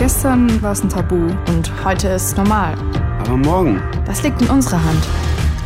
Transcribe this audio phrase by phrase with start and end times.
[0.00, 1.16] Gestern war es ein Tabu.
[1.48, 2.72] Und heute ist es normal.
[3.18, 3.82] Aber morgen?
[4.06, 5.06] Das liegt in unserer Hand.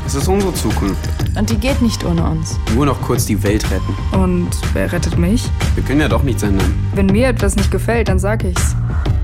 [0.05, 1.09] Es ist unsere Zukunft.
[1.39, 2.59] Und die geht nicht ohne uns.
[2.75, 3.95] Nur noch kurz die Welt retten.
[4.13, 5.49] Und wer rettet mich?
[5.77, 6.75] Wir können ja doch nichts ändern.
[6.97, 8.75] Wenn mir etwas nicht gefällt, dann sag ich's.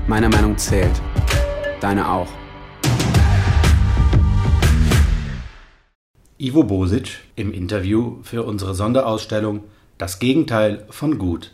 [0.07, 1.01] Meine Meinung zählt.
[1.81, 2.29] Deine auch.
[6.37, 9.65] Ivo Bosic im Interview für unsere Sonderausstellung
[9.97, 11.51] Das Gegenteil von Gut.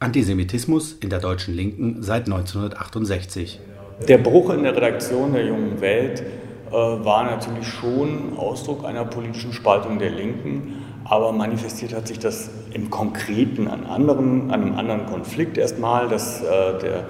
[0.00, 3.60] Antisemitismus in der deutschen Linken seit 1968.
[4.08, 6.22] Der Bruch in der Redaktion der Jungen Welt
[6.70, 12.48] äh, war natürlich schon Ausdruck einer politischen Spaltung der Linken, aber manifestiert hat sich das
[12.72, 16.46] im Konkreten an, anderen, an einem anderen Konflikt erstmal, dass äh,
[16.80, 17.04] der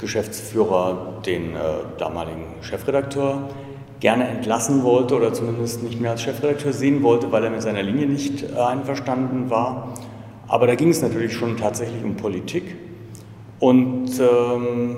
[0.00, 1.58] Geschäftsführer den äh,
[1.98, 3.48] damaligen Chefredakteur
[4.00, 7.84] gerne entlassen wollte oder zumindest nicht mehr als Chefredakteur sehen wollte, weil er mit seiner
[7.84, 9.94] Linie nicht äh, einverstanden war.
[10.46, 12.76] Aber da ging es natürlich schon tatsächlich um Politik.
[13.60, 14.96] Und ähm,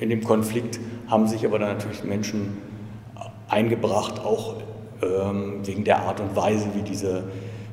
[0.00, 2.58] in dem Konflikt haben sich aber dann natürlich Menschen
[3.48, 4.56] eingebracht, auch
[5.02, 7.24] ähm, wegen der Art und Weise, wie, diese,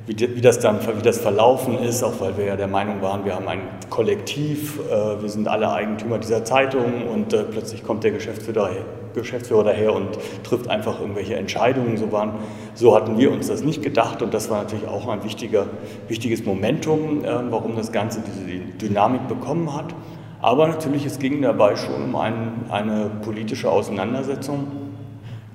[0.08, 3.24] wie, wie, das dann wie das verlaufen ist, auch weil wir ja der Meinung waren,
[3.26, 8.04] wir haben ein Kollektiv, äh, wir sind alle Eigentümer dieser Zeitung und äh, plötzlich kommt
[8.04, 8.72] der Geschäftsführer
[9.14, 10.08] Geschäftsführer daher und
[10.44, 11.98] trifft einfach irgendwelche Entscheidungen.
[11.98, 12.34] So, waren,
[12.74, 15.68] so hatten wir uns das nicht gedacht und das war natürlich auch ein wichtiger,
[16.08, 19.94] wichtiges Momentum, äh, warum das Ganze diese Dynamik bekommen hat.
[20.42, 24.81] Aber natürlich, es ging dabei schon um ein, eine politische Auseinandersetzung.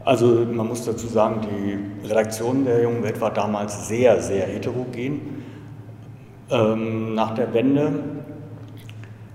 [0.07, 5.43] Also man muss dazu sagen, die Redaktion der Jungen Welt war damals sehr, sehr heterogen.
[6.49, 7.93] Ähm, nach der Wende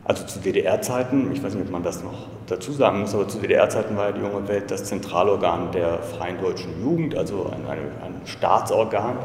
[0.05, 3.39] also zu DDR-Zeiten, ich weiß nicht, ob man das noch dazu sagen muss, aber zu
[3.39, 7.79] DDR-Zeiten war ja die junge Welt das Zentralorgan der Freien Deutschen Jugend, also ein, ein,
[8.03, 9.17] ein Staatsorgan.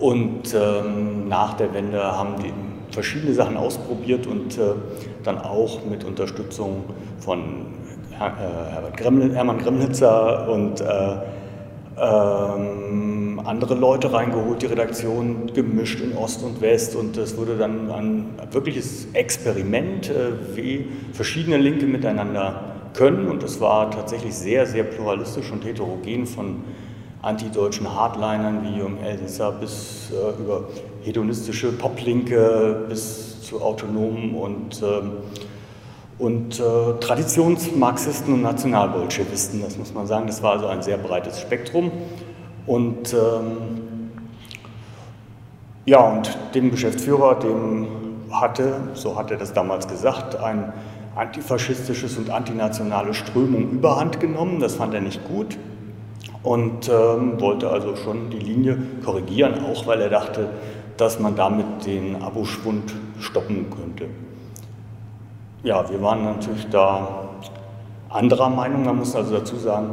[0.00, 2.52] Und ähm, nach der Wende haben die
[2.92, 4.74] verschiedene Sachen ausprobiert und äh,
[5.22, 6.84] dann auch mit Unterstützung
[7.20, 7.66] von
[8.30, 11.16] Herbert Greml Hermann Gremnitzer und äh,
[11.98, 16.96] ähm, andere Leute reingeholt, die Redaktion gemischt in Ost und West.
[16.96, 23.28] Und es wurde dann ein wirkliches Experiment, äh, wie verschiedene Linke miteinander können.
[23.28, 26.64] Und es war tatsächlich sehr, sehr pluralistisch und heterogen von
[27.22, 30.64] antideutschen Hardlinern wie Jung Elsässer bis äh, über
[31.02, 35.12] hedonistische Poplinke bis zu Autonomen und ähm,
[36.22, 36.62] und äh,
[37.00, 40.28] Traditionsmarxisten und Nationalbolschewisten, das muss man sagen.
[40.28, 41.90] Das war also ein sehr breites Spektrum.
[42.64, 43.56] Und ähm,
[45.84, 47.88] ja, und dem Geschäftsführer, dem
[48.30, 50.72] hatte, so hat er das damals gesagt, ein
[51.16, 54.60] antifaschistisches und antinationale Strömung überhand genommen.
[54.60, 55.58] Das fand er nicht gut
[56.44, 60.50] und ähm, wollte also schon die Linie korrigieren, auch weil er dachte,
[60.98, 64.06] dass man damit den Aboschwund stoppen könnte.
[65.64, 67.28] Ja, wir waren natürlich da
[68.08, 68.84] anderer Meinung.
[68.84, 69.92] Man muss also dazu sagen,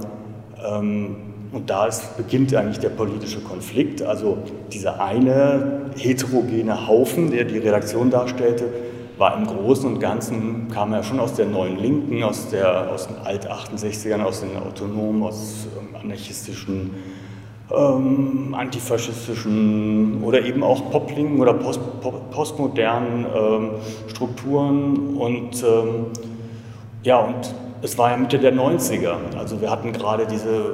[0.66, 1.16] ähm,
[1.52, 4.02] und da ist, beginnt eigentlich der politische Konflikt.
[4.02, 4.40] Also
[4.72, 8.66] dieser eine heterogene Haufen, der die Redaktion darstellte,
[9.20, 13.08] war im Großen und Ganzen, kam ja schon aus der neuen Linken, aus, der, aus
[13.08, 16.92] den Alt-68ern, aus den Autonomen, aus ähm, anarchistischen,
[17.76, 21.80] ähm, antifaschistischen oder eben auch Poplinken oder post,
[22.32, 23.70] postmodernen ähm,
[24.08, 25.16] Strukturen.
[25.18, 26.08] Und ähm,
[27.04, 29.16] ja, und es war ja Mitte der 90er.
[29.38, 30.74] Also wir hatten gerade diese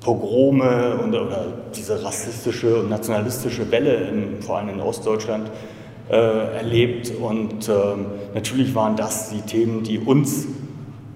[0.00, 5.50] Pogrome und, oder diese rassistische und nationalistische Welle, in, vor allem in Ostdeutschland,
[6.10, 7.12] äh, erlebt.
[7.20, 7.72] Und äh,
[8.34, 10.46] natürlich waren das die Themen, die uns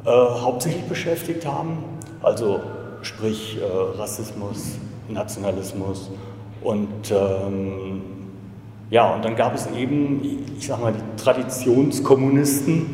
[0.05, 1.79] äh, hauptsächlich beschäftigt haben.
[2.23, 2.61] Also
[3.05, 4.79] sprich äh, Rassismus,
[5.09, 6.11] Nationalismus
[6.63, 8.03] und ähm,
[8.91, 12.87] ja, und dann gab es eben, ich sag mal, die Traditionskommunisten,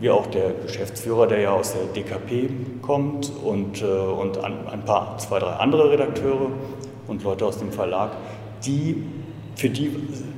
[0.00, 2.50] wie auch der Geschäftsführer, der ja aus der DKP
[2.82, 6.50] kommt und, äh, und ein paar, zwei, drei andere Redakteure
[7.06, 8.12] und Leute aus dem Verlag,
[8.64, 9.02] die,
[9.54, 9.90] für die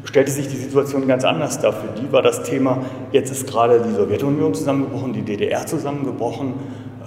[0.04, 1.72] stellte sich die Situation ganz anders dar.
[1.72, 2.78] Für die war das Thema,
[3.13, 6.54] jetzt ist gerade die Sowjetunion zusammengebrochen, die DDR zusammengebrochen.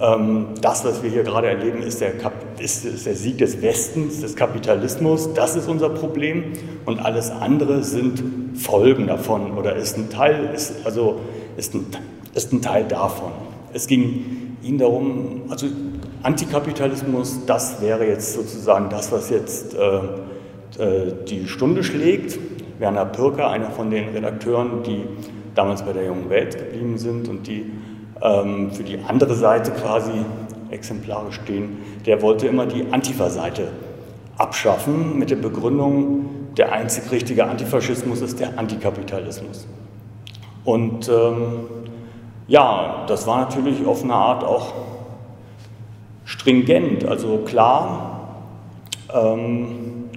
[0.00, 2.12] Ähm, das, was wir hier gerade erleben, ist der,
[2.58, 5.32] ist, ist der Sieg des Westens, des Kapitalismus.
[5.34, 6.52] Das ist unser Problem.
[6.84, 8.22] Und alles andere sind
[8.56, 11.20] Folgen davon oder ist ein Teil, ist, also
[11.56, 11.86] ist ein
[12.34, 13.32] ist ein Teil davon.
[13.72, 15.66] Es ging ihnen darum, also
[16.22, 22.38] Antikapitalismus, das wäre jetzt sozusagen das, was jetzt äh, äh, die Stunde schlägt.
[22.78, 25.04] Werner Pirker, einer von den Redakteuren, die
[25.54, 27.70] damals bei der Jungen Welt geblieben sind und die
[28.72, 30.12] für die andere Seite quasi
[30.70, 31.76] exemplarisch stehen,
[32.06, 33.68] der wollte immer die Antifa-Seite
[34.38, 36.24] abschaffen mit der Begründung,
[36.56, 39.66] der einzig richtige Antifaschismus ist der Antikapitalismus.
[40.64, 41.66] Und ähm,
[42.46, 44.74] Ja, das war natürlich auf eine Art auch
[46.26, 48.28] stringent, also klar.
[49.14, 50.10] Ähm,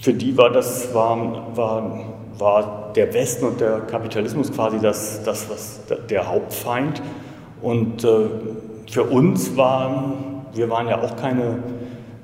[0.00, 2.00] für die war das war, war,
[2.38, 7.02] war der Westen und der Kapitalismus quasi das, das was der Hauptfeind.
[7.62, 8.08] Und äh,
[8.90, 11.58] für uns waren, wir waren ja auch keine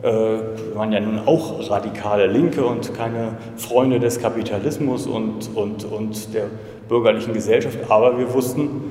[0.03, 5.85] äh, wir waren ja nun auch radikale Linke und keine Freunde des Kapitalismus und, und,
[5.85, 6.47] und der
[6.89, 8.91] bürgerlichen Gesellschaft, aber wir wussten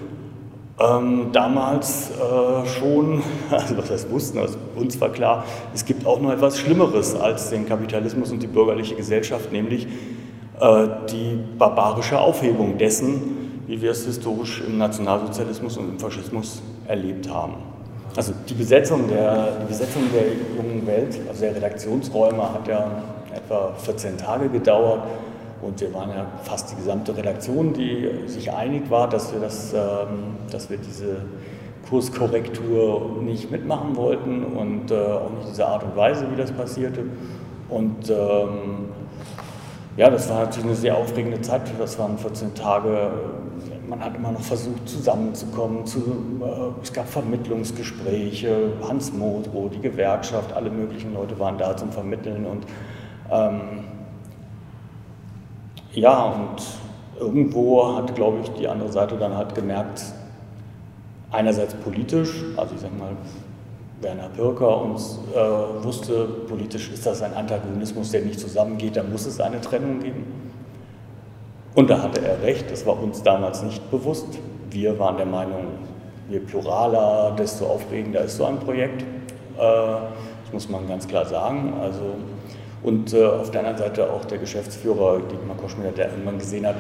[0.80, 6.22] ähm, damals äh, schon, also was heißt wussten, also uns war klar, es gibt auch
[6.22, 9.88] noch etwas Schlimmeres als den Kapitalismus und die bürgerliche Gesellschaft, nämlich
[10.62, 17.54] die barbarische Aufhebung dessen, wie wir es historisch im Nationalsozialismus und im Faschismus erlebt haben.
[18.16, 20.24] Also die Besetzung der, die Besetzung der
[20.58, 22.92] jungen Welt, also der Redaktionsräume, hat ja
[23.34, 25.04] etwa 14 Tage gedauert.
[25.62, 29.74] Und wir waren ja fast die gesamte Redaktion, die sich einig war, dass wir, das,
[29.74, 31.18] ähm, dass wir diese
[31.90, 37.02] Kurskorrektur nicht mitmachen wollten und äh, auch nicht diese Art und Weise, wie das passierte.
[37.70, 38.90] Und ähm,
[40.00, 41.62] ja, das war natürlich eine sehr aufregende Zeit.
[41.78, 43.12] Das waren 14 Tage
[43.90, 45.86] man hat immer noch versucht, zusammenzukommen.
[45.86, 46.00] Zu,
[46.42, 52.46] äh, es gab Vermittlungsgespräche, Hans Modrow, die Gewerkschaft, alle möglichen Leute waren da zum Vermitteln.
[52.46, 52.66] Und
[53.32, 53.62] ähm,
[55.92, 56.64] ja, und
[57.20, 60.04] irgendwo hat, glaube ich, die andere Seite dann halt gemerkt,
[61.32, 63.16] einerseits politisch, also ich sag mal,
[64.02, 69.26] Werner Pirker uns äh, wusste, politisch ist das ein Antagonismus, der nicht zusammengeht, da muss
[69.26, 70.26] es eine Trennung geben.
[71.76, 74.40] Und da hatte er recht, das war uns damals nicht bewusst.
[74.70, 75.66] Wir waren der Meinung,
[76.30, 79.02] je pluraler, desto aufregender ist so ein Projekt.
[79.02, 79.06] Äh,
[79.58, 81.74] das muss man ganz klar sagen.
[81.82, 82.16] Also,
[82.82, 86.76] und äh, auf der anderen Seite auch der Geschäftsführer Dietmar Koschmider, der irgendwann gesehen hat,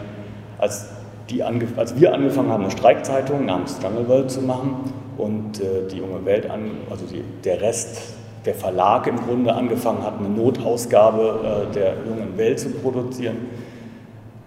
[0.57, 0.87] als,
[1.29, 5.97] die als wir angefangen haben, eine Streikzeitung namens Jungle World zu machen und äh, die
[5.97, 8.13] junge Welt, an, also die, der Rest,
[8.45, 13.35] der Verlag im Grunde angefangen hat, eine Notausgabe der jungen Welt zu produzieren,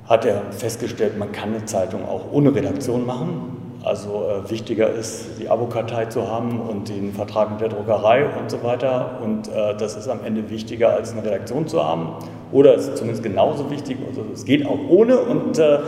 [0.07, 3.59] hat er festgestellt, man kann eine Zeitung auch ohne Redaktion machen.
[3.85, 8.49] Also äh, wichtiger ist, die Abokartei zu haben und den Vertrag mit der Druckerei und
[8.49, 9.19] so weiter.
[9.25, 12.11] Und äh, das ist am Ende wichtiger, als eine Redaktion zu haben.
[12.53, 13.97] Oder es ist zumindest genauso wichtig.
[14.07, 15.19] Also es geht auch ohne.
[15.19, 15.79] Und äh,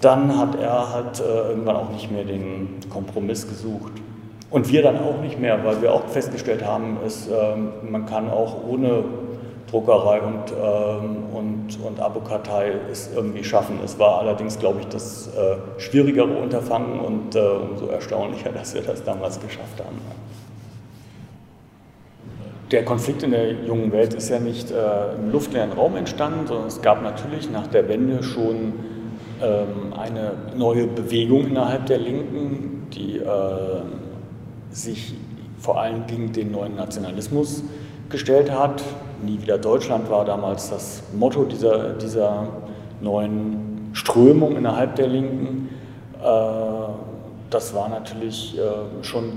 [0.00, 3.92] dann hat er halt äh, irgendwann auch nicht mehr den Kompromiss gesucht.
[4.50, 8.30] Und wir dann auch nicht mehr, weil wir auch festgestellt haben, es, ähm, man kann
[8.30, 9.04] auch ohne
[9.70, 13.78] Druckerei und, ähm, und, und Abokartei es irgendwie schaffen.
[13.84, 18.82] Es war allerdings, glaube ich, das äh, schwierigere Unterfangen und äh, umso erstaunlicher, dass wir
[18.82, 19.98] das damals geschafft haben.
[22.72, 26.66] Der Konflikt in der jungen Welt ist ja nicht äh, im luftleeren Raum entstanden, sondern
[26.66, 28.74] es gab natürlich nach der Wende schon
[29.40, 33.24] eine neue Bewegung innerhalb der Linken, die äh,
[34.70, 35.14] sich
[35.58, 37.62] vor allem gegen den neuen Nationalismus
[38.08, 38.82] gestellt hat,
[39.22, 42.46] Nie wieder Deutschland war damals das Motto dieser, dieser
[43.02, 45.68] neuen Strömung innerhalb der Linken.
[46.22, 46.26] Äh,
[47.50, 49.32] das war natürlich äh, schon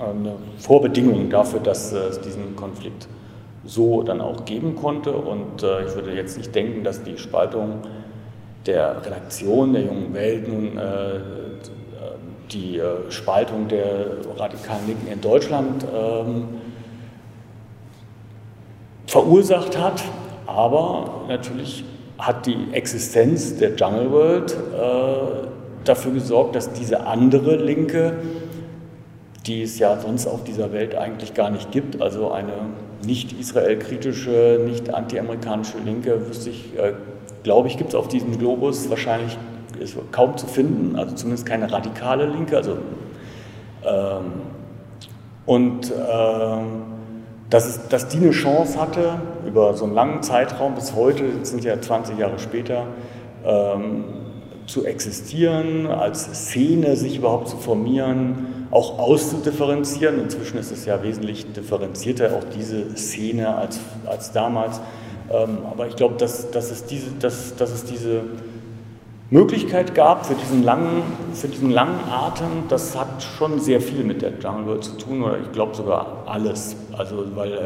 [0.00, 3.08] eine Vorbedingung dafür, dass es diesen Konflikt
[3.64, 5.12] so dann auch geben konnte.
[5.12, 7.82] Und ich würde jetzt nicht denken, dass die Spaltung
[8.66, 10.78] der Redaktion der jungen Welt nun
[12.52, 16.48] die Spaltung der radikalen Linken in Deutschland ähm,
[19.06, 20.02] verursacht hat,
[20.46, 21.84] aber natürlich
[22.18, 25.48] hat die Existenz der Jungle World äh,
[25.84, 28.14] dafür gesorgt, dass diese andere Linke,
[29.46, 32.52] die es ja sonst auf dieser Welt eigentlich gar nicht gibt, also eine
[33.04, 36.92] nicht israelkritische, nicht antiamerikanische Linke, wüsste ich, äh,
[37.42, 39.36] glaube ich, gibt es auf diesem Globus wahrscheinlich
[39.82, 42.56] ist kaum zu finden, also zumindest keine radikale Linke.
[42.56, 42.78] Also,
[43.84, 44.32] ähm,
[45.44, 46.82] und ähm,
[47.50, 51.64] dass, es, dass die eine Chance hatte, über so einen langen Zeitraum bis heute, sind
[51.64, 52.86] ja 20 Jahre später,
[53.44, 54.04] ähm,
[54.66, 60.20] zu existieren, als Szene sich überhaupt zu formieren, auch auszudifferenzieren.
[60.20, 64.80] Inzwischen ist es ja wesentlich differenzierter, auch diese Szene als, als damals.
[65.30, 68.22] Ähm, aber ich glaube, dass, dass, es diese, dass, dass es diese
[69.30, 71.02] Möglichkeit gab für diesen langen,
[71.32, 75.22] für diesen langen Atem, das hat schon sehr viel mit der Jungle World zu tun,
[75.22, 76.76] oder ich glaube sogar alles.
[76.96, 77.58] Also weil äh,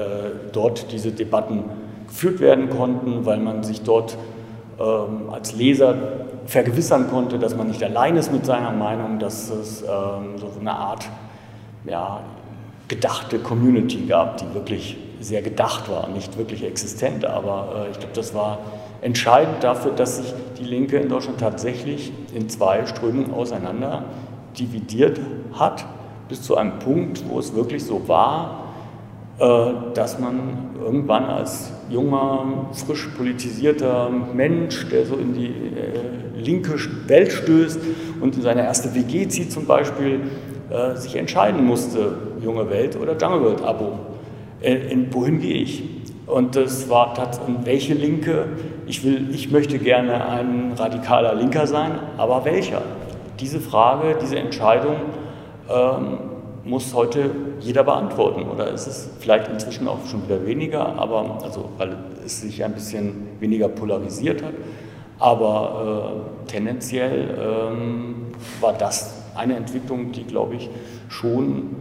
[0.52, 1.64] dort diese Debatten
[2.06, 4.16] geführt werden konnten, weil man sich dort
[4.78, 5.96] ähm, als Leser
[6.46, 10.72] vergewissern konnte, dass man nicht allein ist mit seiner Meinung, dass es ähm, so eine
[10.72, 11.08] Art
[11.84, 12.20] ja,
[12.88, 17.24] gedachte Community gab, die wirklich sehr gedacht war, nicht wirklich existent.
[17.24, 18.58] Aber äh, ich glaube, das war
[19.02, 24.04] entscheidend dafür, dass sich die Linke in Deutschland tatsächlich in zwei Strömungen auseinander
[24.58, 25.20] dividiert
[25.52, 25.84] hat,
[26.28, 28.64] bis zu einem Punkt, wo es wirklich so war,
[29.38, 36.74] äh, dass man irgendwann als junger, frisch politisierter Mensch, der so in die äh, linke
[37.06, 37.80] Welt stößt
[38.20, 40.20] und in seine erste WG zieht zum Beispiel,
[40.96, 43.92] sich entscheiden musste, junge Welt oder Jungle World Abo.
[44.60, 45.82] In, wohin gehe ich?
[46.26, 48.48] Und das war tatsächlich, welche Linke?
[48.86, 52.82] Ich, will, ich möchte gerne ein radikaler Linker sein, aber welcher?
[53.38, 54.96] Diese Frage, diese Entscheidung
[55.68, 56.18] ähm,
[56.64, 58.42] muss heute jeder beantworten.
[58.42, 62.72] Oder ist es vielleicht inzwischen auch schon wieder weniger, aber also weil es sich ein
[62.72, 64.54] bisschen weniger polarisiert hat.
[65.18, 68.26] Aber äh, tendenziell ähm,
[68.60, 70.68] war das eine Entwicklung, die, glaube ich,
[71.08, 71.76] schon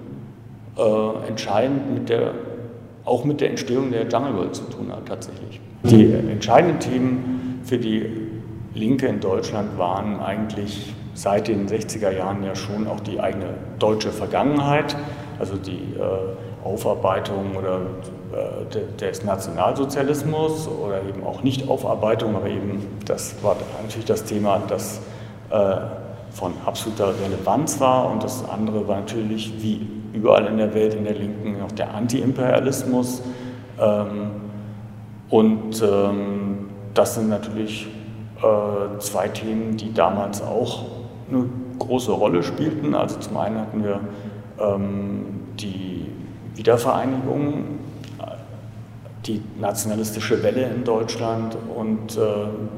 [0.78, 2.34] äh, entscheidend mit der,
[3.06, 5.62] auch mit der Entstehung der Jungle World zu tun hat, tatsächlich.
[5.84, 8.06] Die entscheidenden Themen für die
[8.74, 14.12] Linke in Deutschland waren eigentlich seit den 60er Jahren ja schon auch die eigene deutsche
[14.12, 14.96] Vergangenheit,
[15.40, 17.82] also die äh, Aufarbeitung oder
[18.34, 25.00] äh, des Nationalsozialismus oder eben auch Nicht-Aufarbeitung, aber eben das war natürlich das Thema, das
[25.52, 25.76] äh,
[26.32, 31.04] von absoluter Relevanz war und das andere war natürlich wie überall in der Welt in
[31.04, 33.22] der Linken auch der Anti-Imperialismus
[33.80, 34.32] ähm,
[35.30, 37.88] und ähm, das sind natürlich
[38.38, 40.86] äh, zwei Themen, die damals auch
[41.30, 41.46] eine
[41.80, 42.96] große Rolle spielten.
[42.96, 44.00] Also zum einen hatten wir
[44.60, 45.26] ähm,
[45.60, 46.06] die
[46.56, 47.80] Wiedervereinigung,
[49.26, 52.22] die nationalistische Welle in Deutschland und äh,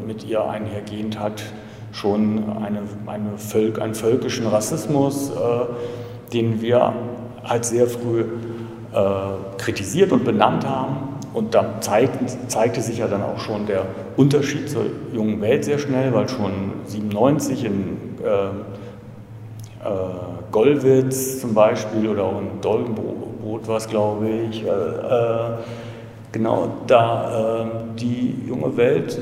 [0.06, 1.44] mit ihr einhergehend hat
[1.91, 6.94] schon eine, eine Völk, einen völkischen Rassismus, äh, den wir
[7.48, 8.22] halt sehr früh
[8.94, 11.18] äh, kritisiert und benannt haben.
[11.34, 12.18] Und da zeigt,
[12.50, 13.86] zeigte sich ja dann auch schon der
[14.16, 16.51] Unterschied zur jungen Welt sehr schnell, weil schon
[16.86, 18.50] 97 in äh, äh,
[20.51, 25.58] Gollwitz zum Beispiel oder auch in Dolgenbrot war es, glaube ich, äh, äh,
[26.32, 27.66] genau da äh,
[28.00, 29.20] die junge Welt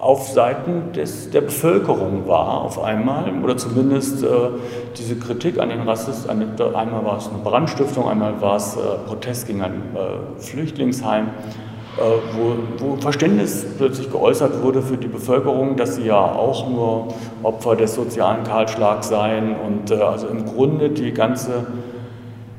[0.00, 4.28] auf Seiten des, der Bevölkerung war auf einmal, oder zumindest äh,
[4.96, 9.48] diese Kritik an den Rassisten, einmal war es eine Brandstiftung, einmal war es äh, Protest
[9.48, 12.00] gegen ein äh, Flüchtlingsheim, äh,
[12.36, 17.08] wo, wo, Verständnis plötzlich geäußert wurde für die Bevölkerung, dass sie ja auch nur
[17.42, 21.66] Opfer des sozialen Kahlschlags seien und äh, also im Grunde die ganze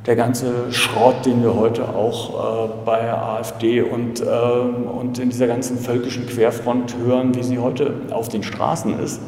[0.06, 5.48] der ganze Schrott, den wir heute auch äh, bei AfD und, äh, und in dieser
[5.48, 9.22] ganzen völkischen Querfront hören, wie sie heute auf den Straßen ist.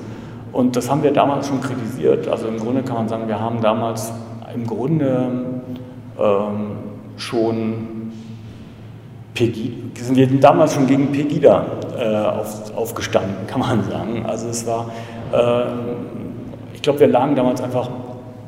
[0.54, 2.28] Und das haben wir damals schon kritisiert.
[2.28, 4.12] Also im Grunde kann man sagen, wir haben damals
[4.54, 5.62] im Grunde
[6.20, 6.72] ähm,
[7.18, 8.12] schon
[9.34, 11.66] Pegida, sind wir damals schon gegen Pegida
[11.98, 14.26] äh, auf, aufgestanden, kann man sagen.
[14.26, 14.92] Also es war,
[15.32, 15.72] äh,
[16.74, 17.90] ich glaube, wir lagen damals einfach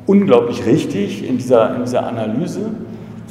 [0.06, 2.70] unglaublich richtig in dieser, in dieser Analyse.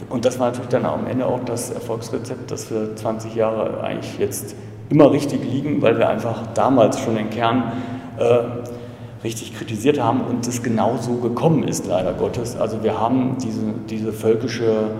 [0.10, 4.18] Und das war natürlich dann am Ende auch das Erfolgsrezept, dass wir 20 Jahre eigentlich
[4.20, 4.56] jetzt
[4.90, 7.72] immer richtig liegen, weil wir einfach damals schon den Kern
[8.18, 8.40] äh,
[9.24, 12.56] richtig kritisiert haben und es genau so gekommen ist, leider Gottes.
[12.56, 14.92] Also wir haben diese, diese völkische,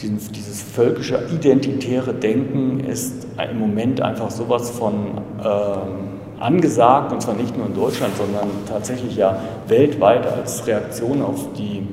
[0.00, 4.94] diesen, dieses völkische identitäre Denken ist im Moment einfach sowas von
[5.44, 11.52] ähm, angesagt, und zwar nicht nur in Deutschland, sondern tatsächlich ja weltweit als Reaktion auf
[11.54, 11.86] die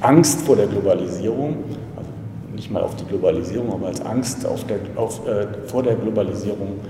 [0.00, 1.56] Angst vor der Globalisierung,
[1.96, 2.10] also
[2.54, 6.80] nicht mal auf die Globalisierung, aber als Angst auf der, auf, äh, vor der Globalisierung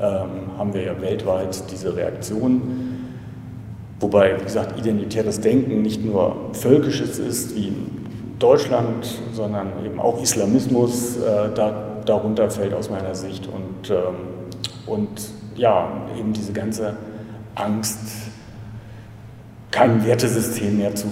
[0.00, 2.96] ähm, haben wir ja weltweit diese Reaktion.
[3.98, 8.06] Wobei, wie gesagt, identitäres Denken nicht nur völkisches ist, wie in
[8.38, 13.46] Deutschland, sondern eben auch Islamismus äh, da, darunter fällt aus meiner Sicht.
[13.46, 13.96] Und, ähm,
[14.86, 15.08] und
[15.56, 16.96] ja, eben diese ganze
[17.54, 17.98] Angst,
[19.70, 21.08] kein Wertesystem mehr zu,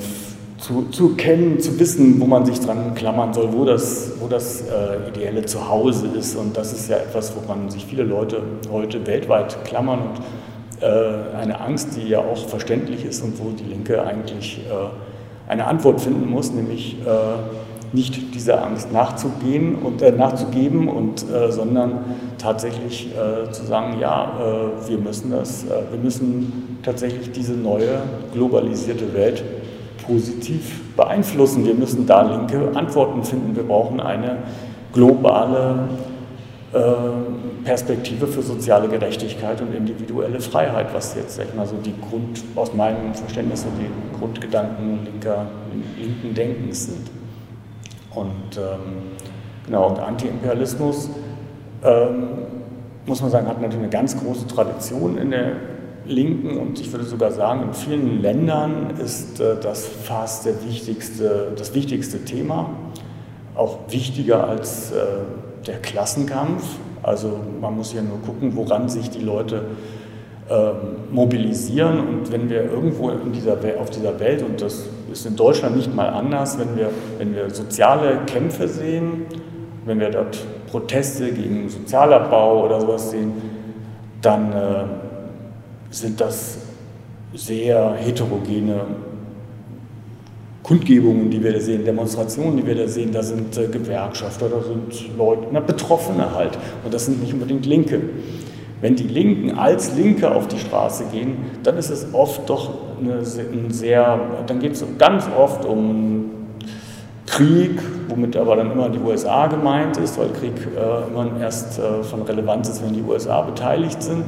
[0.58, 4.62] zu, zu kennen, zu wissen, wo man sich dran klammern soll, wo das, wo das
[4.62, 6.36] äh, ideelle Zuhause ist.
[6.36, 11.60] Und das ist ja etwas, woran sich viele Leute heute weltweit klammern und äh, eine
[11.60, 16.28] Angst, die ja auch verständlich ist und wo die Linke eigentlich äh, eine Antwort finden
[16.28, 22.00] muss, nämlich äh, nicht dieser Angst nachzugehen und äh, nachzugeben und äh, sondern
[22.38, 24.32] tatsächlich äh, zu sagen, ja,
[24.84, 29.44] äh, wir müssen das, äh, wir müssen tatsächlich diese neue globalisierte Welt
[30.06, 31.64] positiv beeinflussen.
[31.64, 33.54] Wir müssen da linke Antworten finden.
[33.54, 34.38] Wir brauchen eine
[34.92, 35.88] globale
[36.72, 36.78] äh,
[37.64, 42.42] Perspektive für soziale Gerechtigkeit und individuelle Freiheit, was jetzt sag ich mal so die Grund
[42.56, 45.46] aus meinem Verständnis so die Grundgedanken linker,
[45.98, 47.23] linken Denkens sind.
[48.14, 49.14] Und ähm,
[49.66, 51.08] Genau, und Antiimperialismus,
[51.82, 52.28] ähm,
[53.06, 55.52] muss man sagen, hat natürlich eine ganz große Tradition in der
[56.06, 61.52] Linken und ich würde sogar sagen, in vielen Ländern ist äh, das fast der wichtigste,
[61.56, 62.70] das wichtigste Thema,
[63.54, 64.96] auch wichtiger als äh,
[65.66, 66.62] der Klassenkampf.
[67.02, 69.64] Also man muss ja nur gucken, woran sich die Leute
[70.50, 70.76] ähm,
[71.10, 75.94] mobilisieren und wenn wir irgendwo dieser, auf dieser Welt, und das ist in Deutschland nicht
[75.94, 79.26] mal anders, wenn wir, wenn wir soziale Kämpfe sehen,
[79.86, 83.32] wenn wir dort Proteste gegen Sozialabbau oder sowas sehen,
[84.20, 84.84] dann äh,
[85.90, 86.58] sind das
[87.32, 88.80] sehr heterogene
[90.64, 94.62] Kundgebungen, die wir da sehen, Demonstrationen, die wir da sehen, da sind äh, Gewerkschafter, da
[94.62, 96.58] sind Leute, na, Betroffene halt.
[96.84, 98.00] Und das sind nicht unbedingt Linke.
[98.84, 102.68] Wenn die Linken als Linke auf die Straße gehen, dann ist es oft doch
[103.00, 106.26] ein sehr, dann geht es ganz oft um
[107.24, 112.02] Krieg, womit aber dann immer die USA gemeint ist, weil Krieg äh, immer erst äh,
[112.02, 114.24] von Relevanz ist, wenn die USA beteiligt sind.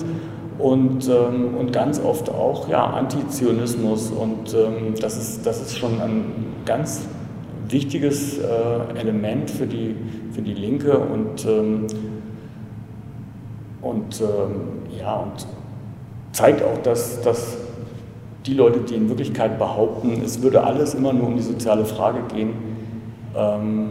[0.59, 4.11] Und, ähm, und ganz oft auch ja, Antizionismus.
[4.11, 6.33] Und ähm, das, ist, das ist schon ein
[6.65, 7.03] ganz
[7.69, 9.95] wichtiges äh, Element für die,
[10.33, 10.97] für die Linke.
[10.97, 11.89] Und, ähm,
[13.88, 15.47] und, ähm, ja, und
[16.33, 17.57] zeigt auch, dass, dass
[18.45, 22.21] die Leute, die in Wirklichkeit behaupten, es würde alles immer nur um die soziale Frage
[22.35, 22.50] gehen,
[23.37, 23.88] ähm,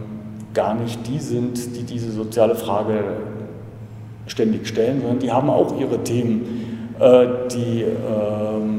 [0.54, 3.04] gar nicht die sind, die diese soziale Frage
[4.26, 8.75] ständig stellen, sondern die haben auch ihre Themen, äh, die, ähm,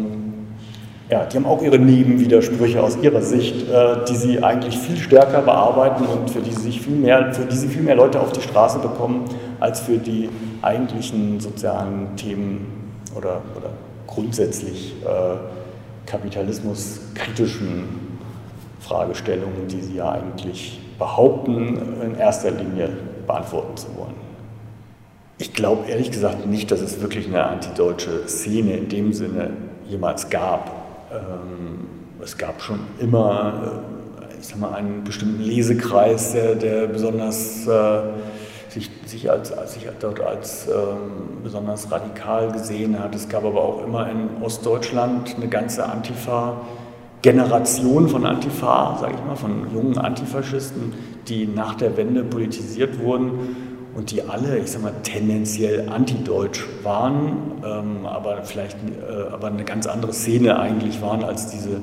[1.10, 5.42] ja, die haben auch ihre Nebenwidersprüche aus ihrer Sicht, äh, die sie eigentlich viel stärker
[5.42, 8.42] bearbeiten und für die, sich viel mehr, für die sie viel mehr Leute auf die
[8.42, 9.26] Straße bekommen,
[9.60, 10.30] als für die
[10.62, 13.70] eigentlichen sozialen Themen oder, oder
[14.06, 17.86] grundsätzlich äh, kapitalismuskritischen
[18.80, 22.90] Fragestellungen, die Sie ja eigentlich behaupten, in erster Linie
[23.28, 24.16] beantworten zu wollen.
[25.38, 29.52] Ich glaube ehrlich gesagt nicht, dass es wirklich eine antideutsche Szene in dem Sinne
[29.88, 30.72] jemals gab.
[31.12, 31.88] Ähm,
[32.22, 33.82] es gab schon immer,
[34.22, 38.02] äh, ich sag mal, einen bestimmten Lesekreis, der, der besonders äh,
[38.70, 43.16] sich, sich, als, sich dort als ähm, besonders radikal gesehen hat.
[43.16, 46.58] Es gab aber auch immer in Ostdeutschland eine ganze Antifa-
[47.24, 50.94] Generation von Antifa, sage ich mal, von jungen Antifaschisten,
[51.28, 53.67] die nach der Wende politisiert wurden
[53.98, 59.64] und die alle, ich sage mal, tendenziell antideutsch waren, ähm, aber vielleicht äh, aber eine
[59.64, 61.82] ganz andere Szene eigentlich waren als diese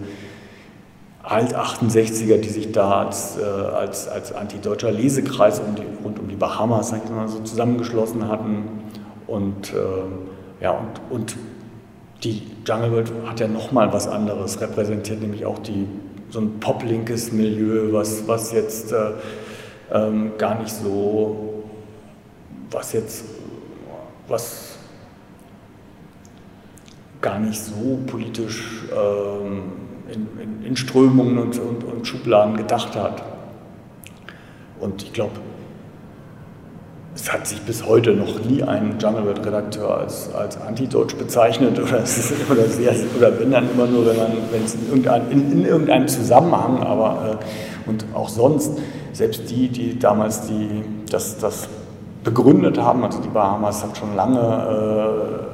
[1.25, 6.37] Alt-68er, die sich da als, äh, als, als antideutscher Lesekreis um die, rund um die
[6.37, 8.63] Bahamas sag ich mal, so zusammengeschlossen hatten.
[9.27, 11.37] Und, äh, ja, und, und
[12.23, 15.89] die Jungle World hat ja nochmal was anderes repräsentiert, nämlich auch die,
[16.31, 19.15] so ein poplinkes Milieu, was, was jetzt äh,
[19.93, 21.54] ähm, gar nicht so,
[22.75, 23.25] was jetzt,
[24.29, 24.73] was
[27.21, 29.63] gar nicht so politisch ähm,
[30.13, 33.23] in, in, in, Strömungen und, und, und Schubladen gedacht hat.
[34.79, 35.33] Und ich glaube,
[37.15, 41.79] es hat sich bis heute noch nie ein Jungle World Redakteur als, als antideutsch bezeichnet
[41.79, 42.01] oder,
[42.51, 44.17] oder, sehr, oder wenn dann immer nur, wenn
[44.51, 48.73] wenn es in, irgendein, in, in irgendeinem Zusammenhang, aber äh, und auch sonst,
[49.13, 51.69] selbst die, die damals die, das, das
[52.25, 55.49] begründet haben, also die Bahamas hat schon lange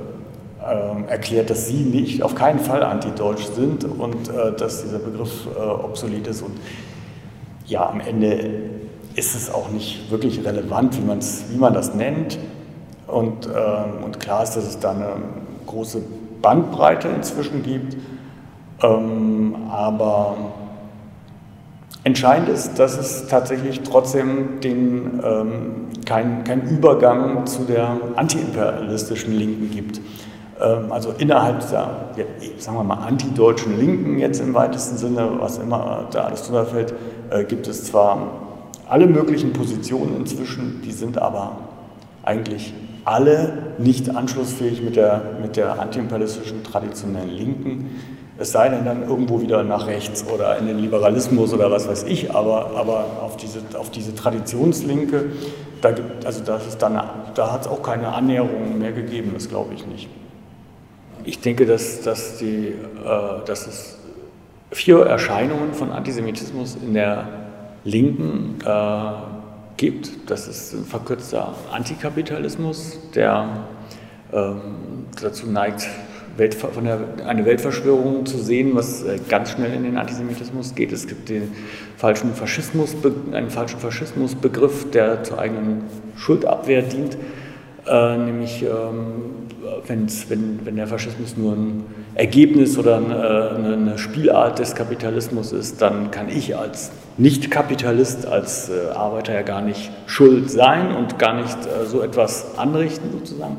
[0.62, 5.00] äh, äh, erklärt, dass sie nicht, auf keinen Fall antideutsch sind und äh, dass dieser
[5.00, 6.56] Begriff äh, obsolet ist und
[7.66, 8.70] ja, am Ende
[9.14, 12.38] ist es auch nicht wirklich relevant, wie, wie man das nennt.
[13.06, 15.09] Und, ähm, und klar ist, dass es da eine
[15.66, 16.00] große
[16.42, 17.96] Bandbreite inzwischen gibt.
[18.83, 20.37] Ähm, aber
[22.04, 25.70] entscheidend ist, dass es tatsächlich trotzdem den, ähm,
[26.11, 30.01] keinen kein Übergang zu der antiimperialistischen Linken gibt.
[30.61, 32.09] Ähm, also innerhalb der,
[32.59, 36.94] sagen wir mal, antideutschen Linken jetzt im weitesten Sinne, was immer da alles drüber fällt,
[37.31, 38.27] äh, gibt es zwar
[38.88, 41.59] alle möglichen Positionen inzwischen, die sind aber
[42.25, 47.90] eigentlich alle nicht anschlussfähig mit der, mit der antiimperialistischen traditionellen Linken.
[48.40, 52.05] Es sei denn dann irgendwo wieder nach rechts oder in den Liberalismus oder was weiß
[52.05, 55.26] ich, aber, aber auf, diese, auf diese Traditionslinke,
[55.83, 55.90] da,
[56.24, 60.09] also das da hat es auch keine Annäherung mehr gegeben, das glaube ich nicht.
[61.24, 63.98] Ich denke, dass, dass, die, äh, dass es
[64.70, 67.29] vier Erscheinungen von Antisemitismus in der
[67.85, 69.12] Linken äh,
[69.76, 70.31] gibt.
[70.31, 73.66] Das ist ein verkürzter Antikapitalismus, der
[74.33, 74.61] ähm,
[75.20, 75.87] dazu neigt,
[76.40, 80.90] Welt, von der, eine Weltverschwörung zu sehen, was äh, ganz schnell in den Antisemitismus geht.
[80.90, 81.53] Es gibt den
[81.96, 82.96] falschen Faschismus,
[83.33, 85.85] einen falschen Faschismusbegriff, der zur eigenen
[86.16, 87.16] Schuldabwehr dient,
[87.87, 89.48] äh, nämlich ähm,
[89.87, 96.11] wenn, wenn der Faschismus nur ein Ergebnis oder eine, eine, Spielart des Kapitalismus ist, dann
[96.11, 101.57] kann ich als Nicht-Kapitalist, als äh, Arbeiter ja gar nicht schuld sein und gar nicht
[101.66, 103.59] äh, so etwas anrichten sozusagen.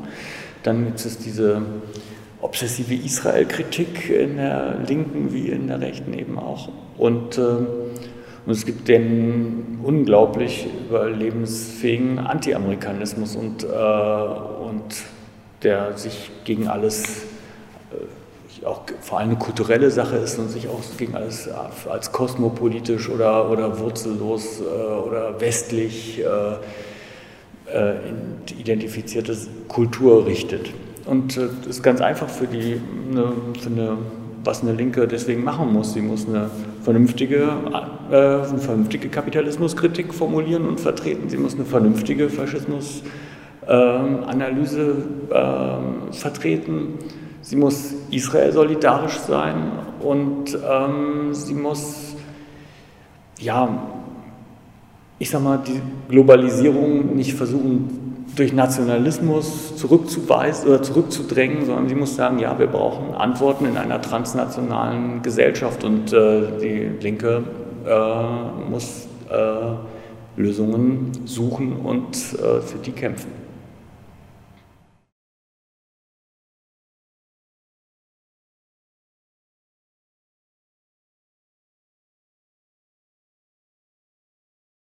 [0.62, 1.62] Dann gibt es diese
[2.42, 6.68] obsessive Israel-Kritik in der Linken wie in der Rechten eben auch.
[6.98, 14.82] Und, äh, und es gibt den unglaublich überlebensfähigen Anti-Amerikanismus und, äh, und
[15.62, 17.22] der sich gegen alles,
[17.92, 21.48] äh, auch vor allem eine kulturelle Sache ist und sich auch gegen alles
[21.88, 26.24] als kosmopolitisch oder, oder wurzellos äh, oder westlich äh,
[27.72, 27.94] äh
[28.58, 29.36] identifizierte
[29.68, 30.70] Kultur richtet.
[31.04, 33.98] Und das ist ganz einfach für die, eine, für eine,
[34.44, 35.94] was eine Linke deswegen machen muss.
[35.94, 36.50] Sie muss eine
[36.82, 37.48] vernünftige,
[38.10, 41.28] äh, eine vernünftige Kapitalismuskritik formulieren und vertreten.
[41.28, 43.02] Sie muss eine vernünftige Faschismus
[43.68, 46.98] ähm, ähm, vertreten.
[47.42, 52.14] Sie muss Israel solidarisch sein und ähm, sie muss,
[53.40, 53.68] ja,
[55.18, 58.01] ich sag mal, die Globalisierung nicht versuchen,
[58.36, 64.00] durch Nationalismus zurückzuweisen oder zurückzudrängen, sondern sie muss sagen, ja, wir brauchen Antworten in einer
[64.00, 67.44] transnationalen Gesellschaft und äh, die Linke
[67.86, 73.41] äh, muss äh, Lösungen suchen und äh, für die kämpfen.